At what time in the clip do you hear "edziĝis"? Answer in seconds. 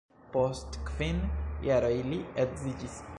2.47-3.01